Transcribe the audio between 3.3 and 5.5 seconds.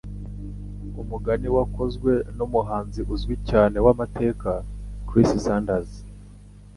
cyane wamateka Chris